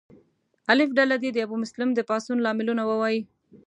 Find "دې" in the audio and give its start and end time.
1.23-1.29